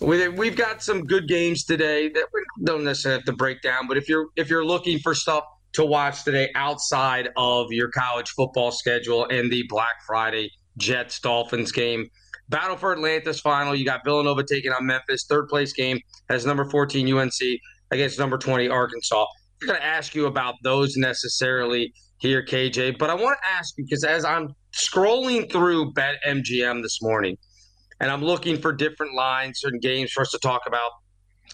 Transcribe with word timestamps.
We've 0.00 0.56
got 0.56 0.82
some 0.82 1.04
good 1.04 1.28
games 1.28 1.64
today 1.64 2.08
that 2.08 2.26
we 2.32 2.40
don't 2.64 2.84
necessarily 2.84 3.20
have 3.20 3.26
to 3.26 3.32
break 3.32 3.62
down, 3.62 3.86
but 3.86 3.96
if 3.96 4.08
you're 4.08 4.28
if 4.36 4.50
you're 4.50 4.64
looking 4.64 4.98
for 4.98 5.14
stuff 5.14 5.44
to 5.74 5.84
watch 5.84 6.24
today 6.24 6.50
outside 6.54 7.30
of 7.36 7.66
your 7.70 7.90
college 7.90 8.30
football 8.30 8.70
schedule 8.72 9.26
and 9.28 9.50
the 9.52 9.64
Black 9.68 9.94
Friday 10.06 10.50
Jets 10.78 11.20
Dolphins 11.20 11.72
game, 11.72 12.08
Battle 12.48 12.76
for 12.76 12.92
Atlantis 12.92 13.40
final. 13.40 13.74
You 13.74 13.84
got 13.84 14.04
Villanova 14.04 14.42
taking 14.42 14.72
on 14.72 14.86
Memphis. 14.86 15.26
Third 15.28 15.48
place 15.48 15.72
game 15.72 16.00
has 16.28 16.44
number 16.44 16.64
14 16.64 17.12
UNC 17.12 17.32
against 17.90 18.18
number 18.18 18.36
20 18.36 18.68
Arkansas. 18.68 19.24
I'm 19.62 19.68
going 19.68 19.80
to 19.80 19.86
ask 19.86 20.14
you 20.14 20.26
about 20.26 20.56
those 20.62 20.96
necessarily 20.96 21.94
here, 22.18 22.44
KJ, 22.44 22.98
but 22.98 23.08
I 23.08 23.14
want 23.14 23.38
to 23.42 23.50
ask 23.50 23.74
you 23.78 23.84
because 23.84 24.04
as 24.04 24.24
I'm 24.24 24.54
scrolling 24.74 25.50
through 25.50 25.92
BetMGM 25.92 26.82
this 26.82 27.00
morning– 27.00 27.38
and 28.00 28.10
I'm 28.10 28.22
looking 28.22 28.60
for 28.60 28.72
different 28.72 29.14
lines 29.14 29.62
and 29.64 29.80
games 29.80 30.12
for 30.12 30.22
us 30.22 30.30
to 30.30 30.38
talk 30.38 30.62
about. 30.66 30.90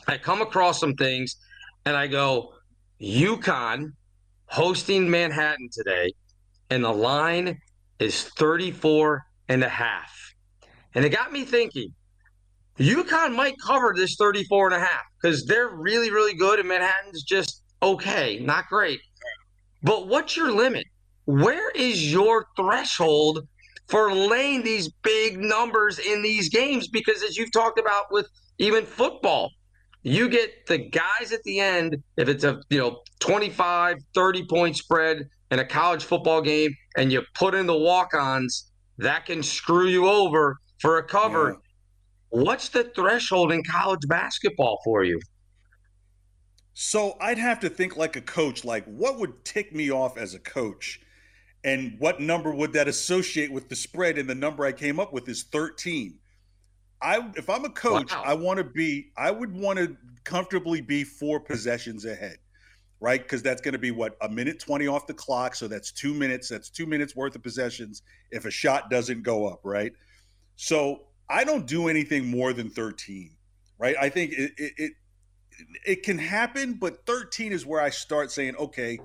I 0.09 0.19
come 0.19 0.43
across 0.43 0.81
some 0.81 0.95
things 0.95 1.37
and 1.85 1.97
I 1.97 2.07
go, 2.07 2.55
UConn 3.01 3.93
hosting 4.47 5.09
Manhattan 5.09 5.69
today, 5.73 6.13
and 6.71 6.85
the 6.85 6.93
line 6.93 7.59
is 7.99 8.25
34 8.25 9.25
and 9.49 9.63
a 9.63 9.69
half. 9.69 10.11
And 10.95 11.05
it 11.05 11.11
got 11.11 11.33
me 11.33 11.45
thinking, 11.45 11.95
UConn 12.79 13.35
might 13.35 13.55
cover 13.65 13.95
this 13.97 14.17
34 14.17 14.73
and 14.73 14.83
a 14.83 14.85
half 14.85 15.03
because 15.21 15.45
they're 15.47 15.69
really, 15.69 16.11
really 16.11 16.35
good, 16.35 16.59
and 16.59 16.69
Manhattan's 16.69 17.23
just 17.23 17.63
okay, 17.83 18.41
not 18.41 18.69
great. 18.69 19.01
But 19.83 20.09
what's 20.09 20.37
your 20.37 20.53
limit? 20.53 20.85
Where 21.27 21.71
is 21.71 22.13
your 22.13 22.47
threshold 22.57 23.47
for 23.91 24.15
laying 24.15 24.63
these 24.63 24.89
big 25.03 25.39
numbers 25.39 25.99
in 25.99 26.23
these 26.23 26.49
games 26.49 26.87
because 26.87 27.23
as 27.25 27.37
you've 27.37 27.51
talked 27.53 27.79
about 27.79 28.05
with 28.13 28.29
even 28.59 28.87
football 28.87 29.51
you 30.03 30.29
get 30.29 30.67
the 30.67 30.79
guys 30.79 31.33
at 31.33 31.43
the 31.43 31.59
end 31.59 32.01
if 32.17 32.29
it's 32.29 32.45
a 32.45 32.63
you 32.71 32.79
know 32.79 33.01
25 33.19 33.99
30 34.15 34.47
point 34.47 34.77
spread 34.77 35.29
in 35.51 35.59
a 35.59 35.65
college 35.65 36.05
football 36.05 36.41
game 36.41 36.71
and 36.97 37.11
you 37.13 37.23
put 37.35 37.55
in 37.55 37.67
the 37.67 37.77
walk-ons 37.77 38.71
that 38.99 39.27
can 39.27 39.43
screw 39.43 39.87
you 39.87 40.07
over 40.07 40.59
for 40.79 40.99
a 40.99 41.03
cover. 41.03 41.51
Yeah. 42.33 42.43
what's 42.43 42.69
the 42.69 42.85
threshold 42.95 43.51
in 43.51 43.63
college 43.65 44.07
basketball 44.07 44.79
for 44.85 45.03
you? 45.05 45.19
So 46.75 47.17
i'd 47.21 47.39
have 47.39 47.59
to 47.61 47.69
think 47.69 47.97
like 47.97 48.15
a 48.15 48.23
coach 48.23 48.65
like 48.65 48.85
what 48.85 49.19
would 49.19 49.45
tick 49.45 49.75
me 49.75 49.91
off 49.91 50.17
as 50.17 50.33
a 50.33 50.39
coach 50.39 51.01
and 51.65 51.97
what 51.99 52.21
number 52.21 52.51
would 52.51 52.73
that 52.73 52.89
associate 52.89 53.53
with 53.53 53.69
the 53.69 53.77
spread? 53.77 54.19
And 54.19 54.29
the 54.29 54.35
number 54.35 54.65
I 54.65 54.73
came 54.73 54.99
up 54.99 55.13
with 55.13 55.29
is 55.29 55.45
13. 55.45 56.19
I 57.03 57.31
if 57.37 57.49
I'm 57.49 57.65
a 57.65 57.71
coach, 57.71 58.13
wow. 58.13 58.23
I 58.25 58.35
want 58.35 58.59
to 58.59 58.65
be 58.65 59.11
I 59.17 59.31
would 59.31 59.55
want 59.55 59.79
to 59.79 59.97
comfortably 60.25 60.81
be 60.81 61.05
four 61.05 61.41
possessions 61.41 62.05
ahead. 62.05 62.39
Right? 63.03 63.23
Because 63.23 63.43
that's 63.43 63.63
going 63.63 63.73
to 63.73 63.79
be 63.79 63.93
what 63.93 64.17
a 64.21 64.29
minute 64.29 64.61
20 64.61 64.87
off 64.87 65.07
the 65.07 65.15
clock. 65.15 65.55
So 65.55 65.67
that's 65.67 65.91
two 65.91 66.13
minutes. 66.13 66.51
That's 66.51 66.69
two 66.69 66.85
minutes 66.85 67.17
worth 67.17 67.35
of 67.35 67.43
possessions 67.43 68.03
if 68.31 68.45
a 68.45 68.51
shot 68.51 68.91
doesn't 68.91 69.23
go 69.23 69.47
up, 69.47 69.61
right? 69.65 69.93
So 70.57 71.07
I 71.27 71.45
don't 71.45 71.67
do 71.67 71.89
anything 71.89 72.27
more 72.27 72.53
than 72.53 72.69
13. 72.69 73.31
Right. 73.79 73.97
I 73.99 74.11
think 74.11 74.33
it 74.33 74.53
it, 74.59 74.73
it, 74.77 74.93
it 75.87 76.03
can 76.03 76.19
happen, 76.19 76.75
but 76.75 77.07
13 77.07 77.53
is 77.53 77.65
where 77.65 77.81
I 77.81 77.91
start 77.91 78.31
saying, 78.31 78.57
okay, 78.57 78.99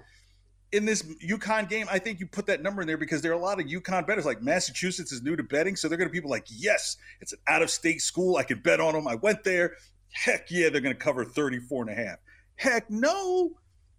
in 0.71 0.85
this 0.85 1.03
UConn 1.03 1.69
game, 1.69 1.87
I 1.89 1.99
think 1.99 2.19
you 2.19 2.27
put 2.27 2.47
that 2.47 2.61
number 2.61 2.81
in 2.81 2.87
there 2.87 2.97
because 2.97 3.21
there 3.21 3.31
are 3.31 3.35
a 3.35 3.41
lot 3.41 3.59
of 3.59 3.67
UConn 3.67 4.05
bettors. 4.05 4.25
Like 4.25 4.41
Massachusetts 4.41 5.11
is 5.11 5.21
new 5.21 5.35
to 5.35 5.43
betting, 5.43 5.75
so 5.75 5.87
they're 5.87 5.97
going 5.97 6.09
to 6.09 6.11
be 6.11 6.17
people 6.17 6.31
like, 6.31 6.47
yes, 6.49 6.97
it's 7.21 7.33
an 7.33 7.39
out 7.47 7.61
of 7.61 7.69
state 7.69 8.01
school. 8.01 8.37
I 8.37 8.43
can 8.43 8.59
bet 8.59 8.79
on 8.79 8.93
them. 8.93 9.07
I 9.07 9.15
went 9.15 9.43
there. 9.43 9.75
Heck 10.11 10.49
yeah, 10.49 10.69
they're 10.69 10.81
going 10.81 10.95
to 10.95 11.01
cover 11.01 11.25
34 11.25 11.89
and 11.89 11.91
a 11.91 12.03
half. 12.03 12.17
Heck 12.55 12.89
no. 12.89 13.51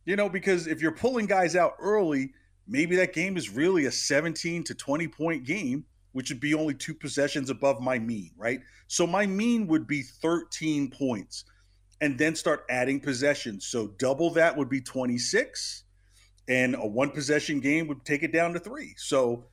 You 0.05 0.16
know, 0.16 0.28
because 0.28 0.66
if 0.66 0.81
you're 0.81 0.93
pulling 0.93 1.26
guys 1.26 1.56
out 1.56 1.75
early, 1.81 2.32
maybe 2.66 2.97
that 2.97 3.12
game 3.12 3.37
is 3.37 3.50
really 3.50 3.87
a 3.87 3.91
17 3.91 4.65
to 4.65 4.75
20 4.75 5.09
point 5.09 5.44
game, 5.44 5.84
which 6.12 6.31
would 6.31 6.41
be 6.41 6.55
only 6.55 6.75
two 6.75 6.94
possessions 6.94 7.50
above 7.50 7.81
my 7.81 7.99
mean, 7.99 8.31
right? 8.37 8.60
So 8.87 9.06
my 9.06 9.26
mean 9.26 9.66
would 9.66 9.87
be 9.87 10.03
13 10.03 10.91
points 10.91 11.44
and 12.00 12.19
then 12.19 12.34
start 12.34 12.65
adding 12.71 13.00
possessions. 13.00 13.66
So 13.66 13.88
double 13.99 14.31
that 14.31 14.56
would 14.56 14.69
be 14.69 14.81
26 14.81 15.84
and 16.48 16.74
a 16.74 16.86
one 16.86 17.10
possession 17.10 17.60
game 17.60 17.86
would 17.88 18.04
take 18.04 18.22
it 18.22 18.32
down 18.32 18.52
to 18.52 18.60
three. 18.60 18.94
So, 18.96 19.46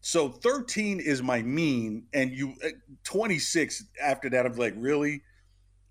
so 0.00 0.28
13 0.28 1.00
is 1.00 1.22
my 1.22 1.42
mean, 1.42 2.06
and 2.12 2.32
you 2.32 2.54
uh, 2.64 2.68
26 3.04 3.84
after 4.02 4.30
that. 4.30 4.46
I'm 4.46 4.54
like, 4.56 4.74
really? 4.76 5.22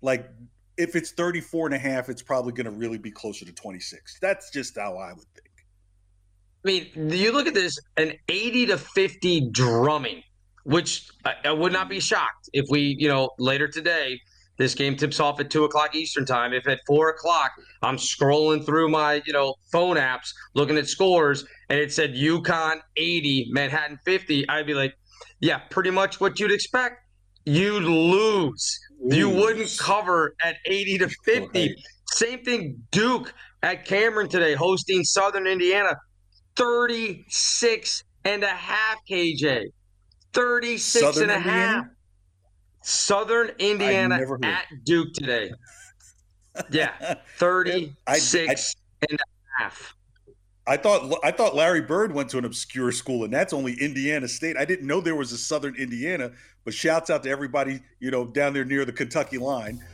Like, 0.02 0.30
if 0.76 0.94
it's 0.94 1.10
34 1.12 1.66
and 1.66 1.74
a 1.74 1.78
half, 1.78 2.08
it's 2.08 2.22
probably 2.22 2.52
going 2.52 2.66
to 2.66 2.70
really 2.70 2.98
be 2.98 3.10
closer 3.10 3.44
to 3.44 3.52
26. 3.52 4.18
That's 4.20 4.50
just 4.50 4.78
how 4.78 4.96
I 4.96 5.12
would 5.12 5.26
think. 5.34 5.46
I 6.64 6.68
mean, 6.68 7.10
you 7.10 7.32
look 7.32 7.46
at 7.46 7.54
this 7.54 7.78
an 7.96 8.12
80 8.28 8.66
to 8.66 8.78
50 8.78 9.50
drumming, 9.50 10.22
which 10.64 11.08
I, 11.24 11.34
I 11.44 11.52
would 11.52 11.72
not 11.72 11.88
be 11.88 12.00
shocked 12.00 12.50
if 12.52 12.66
we, 12.68 12.96
you 12.98 13.08
know, 13.08 13.30
later 13.38 13.68
today 13.68 14.20
this 14.58 14.74
game 14.74 14.96
tips 14.96 15.20
off 15.20 15.38
at 15.40 15.50
two 15.50 15.64
o'clock 15.64 15.94
Eastern 15.94 16.24
time. 16.24 16.52
If 16.52 16.66
at 16.66 16.80
four 16.86 17.10
o'clock 17.10 17.52
I'm 17.82 17.96
scrolling 17.96 18.64
through 18.64 18.88
my 18.88 19.22
you 19.26 19.32
know 19.32 19.54
phone 19.72 19.96
apps 19.96 20.32
looking 20.54 20.76
at 20.78 20.88
scores 20.88 21.44
and 21.68 21.78
it 21.78 21.92
said 21.92 22.14
UConn 22.14 22.80
80, 22.96 23.48
Manhattan 23.50 23.98
50, 24.04 24.48
I'd 24.48 24.66
be 24.66 24.74
like, 24.74 24.94
yeah, 25.40 25.58
pretty 25.70 25.90
much 25.90 26.20
what 26.20 26.38
you'd 26.38 26.52
expect. 26.52 26.96
You'd 27.44 27.82
lose. 27.84 28.78
lose. 29.00 29.16
You 29.16 29.28
wouldn't 29.30 29.76
cover 29.78 30.34
at 30.42 30.56
80 30.64 30.98
to 30.98 31.08
50. 31.24 31.60
Right. 31.60 31.70
Same 32.12 32.42
thing, 32.44 32.82
Duke 32.92 33.32
at 33.62 33.84
Cameron 33.84 34.28
today, 34.28 34.54
hosting 34.54 35.04
Southern 35.04 35.46
Indiana. 35.46 35.96
36 36.56 38.04
and 38.24 38.42
a 38.42 38.48
half, 38.48 38.98
KJ. 39.10 39.66
36 40.32 41.04
Southern 41.04 41.24
and 41.24 41.32
a 41.32 41.36
Indiana? 41.36 41.72
half. 41.72 41.84
Southern 42.86 43.50
Indiana 43.58 44.20
at 44.44 44.66
Duke 44.84 45.12
today. 45.12 45.50
Yeah, 46.70 47.16
36 47.36 47.94
I, 48.06 48.12
I, 48.14 48.54
and 49.10 49.20
a 49.20 49.62
half. 49.62 49.94
I 50.66 50.78
thought 50.78 51.20
I 51.22 51.30
thought 51.30 51.54
Larry 51.54 51.82
Bird 51.82 52.14
went 52.14 52.30
to 52.30 52.38
an 52.38 52.46
obscure 52.46 52.90
school, 52.92 53.24
and 53.24 53.32
that's 53.34 53.52
only 53.52 53.74
Indiana 53.74 54.26
State. 54.26 54.56
I 54.56 54.64
didn't 54.64 54.86
know 54.86 55.02
there 55.02 55.16
was 55.16 55.32
a 55.32 55.36
Southern 55.36 55.76
Indiana, 55.76 56.32
but 56.64 56.72
shouts 56.72 57.10
out 57.10 57.22
to 57.24 57.28
everybody, 57.28 57.80
you 58.00 58.10
know, 58.10 58.24
down 58.24 58.54
there 58.54 58.64
near 58.64 58.86
the 58.86 58.92
Kentucky 58.92 59.36
line. 59.36 59.84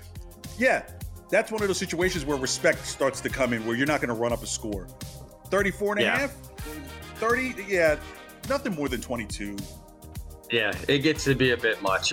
Yeah, 0.56 0.86
that's 1.30 1.50
one 1.50 1.62
of 1.62 1.66
those 1.66 1.78
situations 1.78 2.24
where 2.24 2.36
respect 2.36 2.86
starts 2.86 3.20
to 3.22 3.28
come 3.28 3.52
in, 3.52 3.66
where 3.66 3.74
you're 3.74 3.84
not 3.84 4.00
going 4.00 4.14
to 4.14 4.20
run 4.22 4.32
up 4.32 4.44
a 4.44 4.46
score. 4.46 4.86
34 5.50 5.98
and 5.98 6.06
a 6.06 6.10
half, 6.10 6.30
30, 7.16 7.56
yeah, 7.66 7.96
nothing 8.48 8.72
more 8.76 8.88
than 8.88 9.00
22. 9.00 9.56
Yeah, 10.52 10.72
it 10.86 10.98
gets 10.98 11.24
to 11.24 11.34
be 11.34 11.50
a 11.50 11.56
bit 11.56 11.82
much. 11.82 12.12